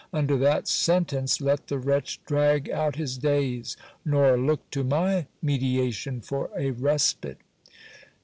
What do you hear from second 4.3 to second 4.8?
look